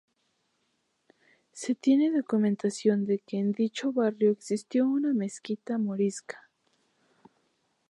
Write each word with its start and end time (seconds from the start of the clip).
Se 1.51 1.75
tiene 1.75 2.09
documentación 2.09 3.05
de 3.05 3.19
que 3.19 3.37
en 3.37 3.51
dicho 3.51 3.93
barrio 3.93 4.31
existió 4.31 4.87
una 4.87 5.13
mezquita 5.13 5.77
morisca. 5.77 6.49